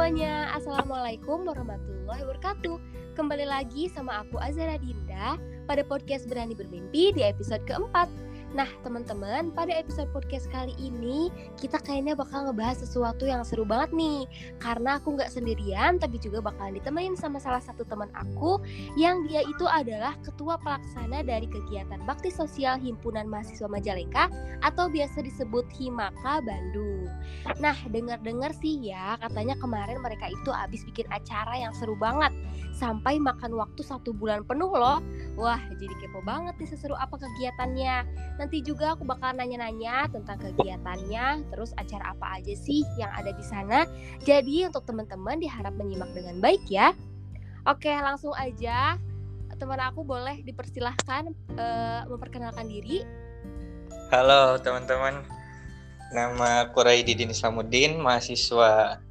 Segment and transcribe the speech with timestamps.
[0.00, 2.80] semuanya, Assalamualaikum warahmatullahi wabarakatuh.
[3.20, 5.36] Kembali lagi sama aku Azara Dinda
[5.68, 8.08] pada podcast Berani Bermimpi di episode keempat
[8.50, 13.94] Nah teman-teman pada episode podcast kali ini kita kayaknya bakal ngebahas sesuatu yang seru banget
[13.94, 14.26] nih.
[14.58, 18.58] Karena aku nggak sendirian tapi juga bakalan ditemenin sama salah satu teman aku
[18.98, 24.26] Yang dia itu adalah ketua pelaksana dari kegiatan bakti sosial Himpunan Mahasiswa Majalengka
[24.66, 27.06] Atau biasa disebut Himaka Bandung.
[27.62, 32.34] Nah dengar-dengar sih ya katanya kemarin mereka itu abis bikin acara yang seru banget
[32.74, 35.02] Sampai makan waktu satu bulan penuh loh
[35.36, 38.04] Wah jadi kepo banget nih seseru apa kegiatannya
[38.40, 43.44] Nanti juga aku bakal nanya-nanya tentang kegiatannya, terus acara apa aja sih yang ada di
[43.44, 43.84] sana.
[44.24, 46.96] Jadi untuk teman-teman diharap menyimak dengan baik ya.
[47.68, 48.96] Oke, langsung aja.
[49.60, 53.04] Teman aku boleh dipersilahkan uh, memperkenalkan diri.
[54.08, 55.20] Halo teman-teman,
[56.16, 59.04] nama aku Raididin Islamuddin, mahasiswa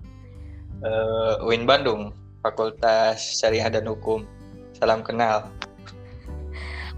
[0.81, 4.23] uh, UIN Bandung, Fakultas Syariah dan Hukum.
[4.75, 5.51] Salam kenal.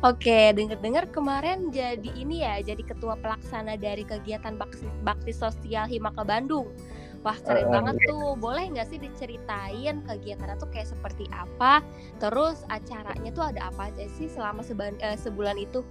[0.01, 6.25] Oke, dengar-dengar kemarin jadi ini ya, jadi ketua pelaksana dari kegiatan bakti, bakti sosial Himaka
[6.25, 6.73] Bandung.
[7.21, 8.33] Wah keren uh, banget tuh.
[8.33, 11.85] Boleh nggak sih diceritain kegiatannya tuh kayak seperti apa?
[12.17, 15.85] Terus acaranya tuh ada apa aja sih selama sebulan, eh, sebulan itu?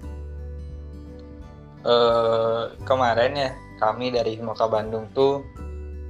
[1.87, 5.47] Uh, kemarin ya kami dari Himaka Bandung tuh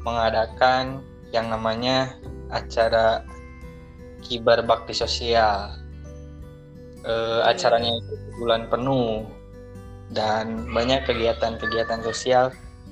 [0.08, 2.16] mengadakan yang namanya
[2.50, 3.24] acara
[4.20, 5.80] kibar bakti sosial
[7.04, 9.24] uh, acaranya itu bulan penuh
[10.10, 12.50] dan banyak kegiatan-kegiatan sosial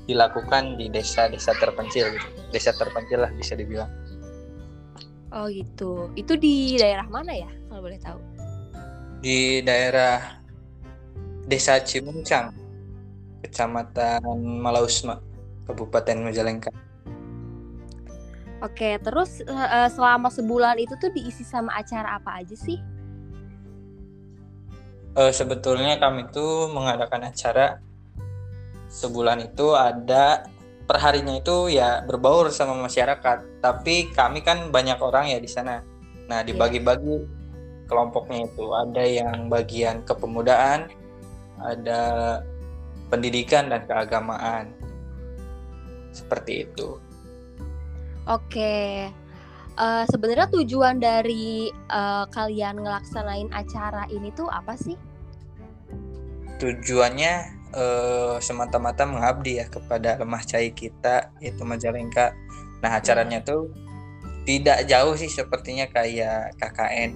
[0.09, 2.29] dilakukan di desa-desa terpencil gitu.
[2.55, 3.91] Desa terpencil lah bisa dibilang.
[5.35, 6.09] Oh gitu.
[6.17, 8.19] Itu di daerah mana ya kalau boleh tahu?
[9.21, 10.41] Di daerah
[11.45, 12.55] Desa Cimuncang,
[13.45, 15.21] Kecamatan Malausma,
[15.69, 16.73] Kabupaten Majalengka.
[18.59, 22.83] Oke, terus uh, selama sebulan itu tuh diisi sama acara apa aja sih?
[25.19, 27.83] uh, sebetulnya kami tuh mengadakan acara
[28.89, 30.47] sebulan itu ada
[30.89, 33.61] perharinya itu ya berbaur sama masyarakat.
[33.61, 35.83] Tapi kami kan banyak orang ya di sana.
[36.31, 36.47] Nah iya.
[36.47, 37.27] dibagi-bagi
[37.91, 38.65] kelompoknya itu.
[38.73, 40.89] Ada yang bagian kepemudaan
[41.59, 42.01] ada
[43.13, 44.73] pendidikan dan keagamaan.
[46.15, 46.97] Seperti itu
[48.29, 48.77] oke
[49.81, 54.95] uh, sebenarnya tujuan dari uh, kalian ngelaksanain acara ini tuh apa sih
[56.59, 62.33] tujuannya uh, semata-mata mengabdi ya kepada lemah cai kita yaitu Majalengka.
[62.81, 63.73] Nah acaranya tuh
[64.49, 67.13] tidak jauh sih sepertinya kayak KKN,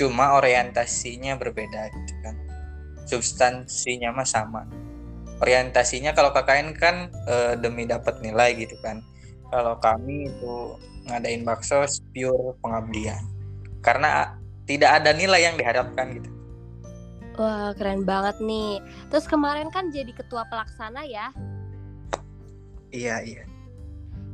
[0.00, 2.34] cuma orientasinya berbeda gitu kan.
[3.04, 4.64] Substansinya mah sama.
[5.44, 9.04] Orientasinya kalau KKN kan uh, demi dapat nilai gitu kan.
[9.54, 10.74] Kalau kami itu
[11.06, 13.22] ngadain bakso pure pengabdian.
[13.86, 14.34] Karena
[14.66, 16.30] tidak ada nilai yang diharapkan gitu.
[17.38, 18.82] Wah, keren banget nih.
[19.14, 21.30] Terus kemarin kan jadi ketua pelaksana ya?
[22.90, 23.42] Iya, iya.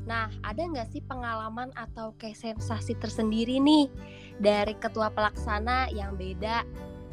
[0.08, 3.92] Nah, ada nggak sih pengalaman atau kayak sensasi tersendiri nih
[4.40, 6.64] dari ketua pelaksana yang beda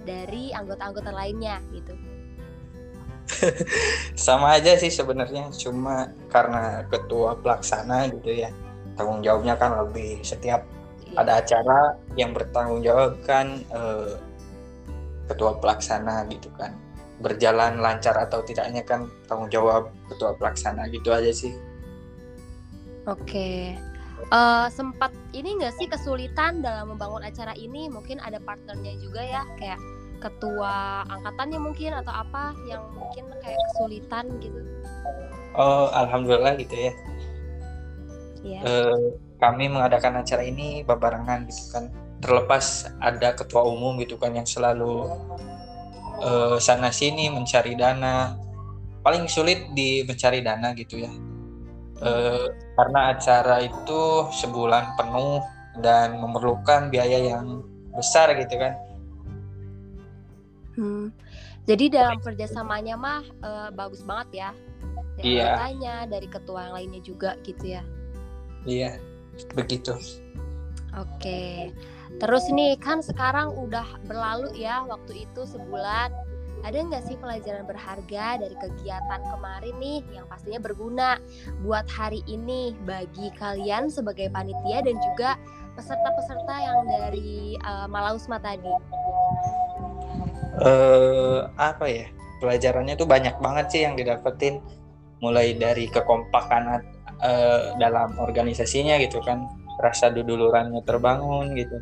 [0.07, 1.91] dari anggota-anggota lainnya gitu?
[4.27, 8.49] Sama aja sih sebenarnya, cuma karena ketua pelaksana gitu ya,
[8.97, 10.65] tanggung jawabnya kan lebih setiap
[11.05, 11.15] iya.
[11.21, 11.79] ada acara
[12.17, 14.17] yang bertanggung jawab kan eh,
[15.27, 16.73] ketua pelaksana gitu kan.
[17.17, 21.53] Berjalan lancar atau tidaknya kan tanggung jawab ketua pelaksana gitu aja sih.
[23.07, 23.73] Oke.
[24.27, 27.87] Uh, sempat ini enggak sih kesulitan dalam membangun acara ini?
[27.87, 29.79] Mungkin ada partnernya juga ya kayak
[30.17, 34.59] ketua angkatannya mungkin atau apa yang mungkin kayak kesulitan gitu?
[35.57, 36.83] Oh alhamdulillah gitu ya.
[36.85, 36.93] Yeah.
[38.47, 38.59] Iya.
[38.63, 38.99] uh,
[39.41, 41.89] kami mengadakan acara ini babarengan gitu kan.
[42.21, 45.09] Terlepas ada ketua umum gitu kan yang selalu
[46.21, 48.37] uh, sana sini mencari dana.
[49.05, 51.11] Paling sulit di mencari dana gitu ya.
[51.97, 55.41] Uh, karena acara itu sebulan penuh
[55.81, 57.65] dan memerlukan biaya yang
[57.97, 58.77] besar gitu kan
[60.77, 61.11] hmm.
[61.65, 64.49] jadi dalam kerjasamanya mah uh, bagus banget ya
[65.17, 66.05] dari iya.
[66.05, 67.83] dari ketua yang lainnya juga gitu ya
[68.69, 69.01] iya
[69.57, 69.97] begitu
[70.93, 71.73] oke
[72.15, 76.09] Terus nih kan sekarang udah berlalu ya waktu itu sebulan.
[76.65, 81.21] Ada nggak sih pelajaran berharga dari kegiatan kemarin nih yang pastinya berguna
[81.61, 85.37] buat hari ini bagi kalian sebagai panitia dan juga
[85.77, 88.73] peserta-peserta yang dari uh, Malausma tadi?
[90.57, 92.05] Uh, apa ya?
[92.37, 94.61] Pelajarannya tuh banyak banget sih yang didapetin
[95.21, 96.85] mulai dari kekompakan
[97.21, 99.45] uh, dalam organisasinya gitu kan
[99.81, 101.77] rasa dudulurannya terbangun gitu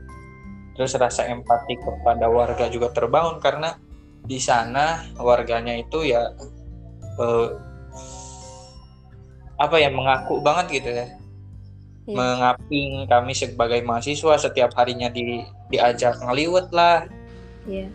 [0.76, 3.80] terus rasa empati kepada warga juga terbangun karena
[4.28, 6.36] di sana warganya itu ya
[7.20, 7.48] uh,
[9.56, 11.08] apa ya mengaku banget gitu ya yeah.
[12.12, 17.08] mengaping kami sebagai mahasiswa setiap harinya di diajak ngeliwet lah
[17.64, 17.88] yeah.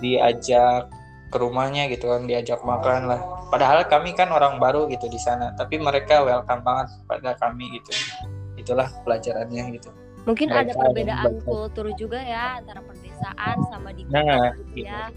[0.00, 0.92] Diajak
[1.26, 3.20] ke rumahnya gitu kan diajak makan lah.
[3.50, 7.92] Padahal kami kan orang baru gitu di sana tapi mereka welcome banget pada kami gitu.
[8.56, 9.90] Itulah pelajarannya gitu.
[10.26, 14.86] Mungkin Mereka ada perbedaan kultur juga ya antara perdesaan sama di kota nah, gitu.
[14.86, 15.10] Ya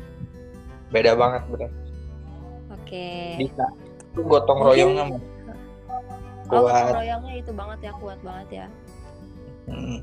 [0.93, 1.65] beda banget bro.
[1.65, 1.69] Oke.
[2.85, 3.25] Okay.
[3.41, 3.65] bisa.
[4.13, 5.21] Itu gotong mungkin, royongnya kuat.
[6.49, 8.67] oh, gotong royongnya itu banget ya kuat banget ya.
[9.69, 10.01] Hmm.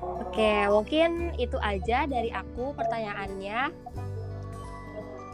[0.00, 3.72] Oke mungkin itu aja dari aku pertanyaannya.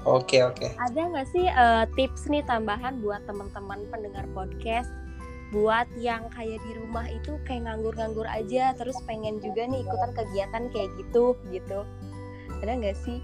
[0.06, 0.70] Oke oke.
[0.78, 4.90] Ada nggak sih uh, tips nih tambahan buat teman-teman pendengar podcast?
[5.50, 10.62] Buat yang kayak di rumah itu kayak nganggur-nganggur aja terus pengen juga nih ikutan kegiatan
[10.70, 11.82] kayak gitu gitu.
[12.62, 13.18] Ada nggak sih?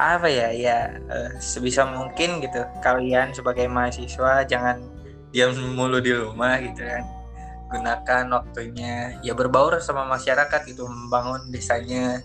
[0.00, 0.48] Apa ya?
[0.48, 0.78] Ya
[1.12, 2.64] uh, sebisa mungkin gitu.
[2.80, 4.80] Kalian sebagai mahasiswa jangan
[5.30, 7.19] diam mulu di rumah gitu kan
[7.70, 9.16] gunakan waktunya.
[9.22, 12.20] Ya berbaur sama masyarakat itu membangun desanya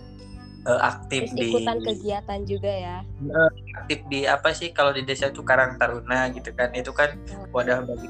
[0.65, 2.97] uh, aktif Terus ikutan di kegiatan juga ya.
[3.21, 3.51] Uh,
[3.81, 6.73] aktif di apa sih kalau di desa itu Karang Taruna gitu kan.
[6.73, 7.47] Itu kan oh.
[7.53, 8.09] wadah bagi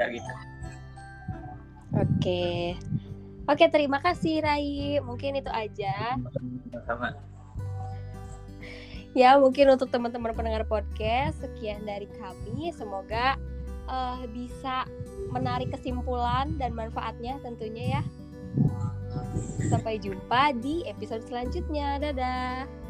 [0.00, 0.32] ya gitu.
[1.92, 2.44] Oke.
[3.46, 4.98] Oke terima kasih Rai.
[5.04, 6.16] Mungkin itu aja.
[6.88, 7.32] Sama
[9.12, 12.72] ya mungkin untuk teman-teman pendengar podcast sekian dari kami.
[12.72, 13.36] Semoga
[13.88, 14.88] uh, bisa
[15.32, 18.02] menarik kesimpulan dan manfaatnya tentunya ya.
[19.72, 21.96] Sampai jumpa di episode selanjutnya.
[21.96, 22.81] Dadah